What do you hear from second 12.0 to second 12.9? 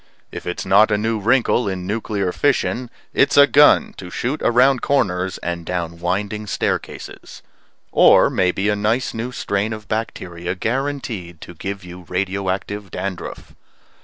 radio active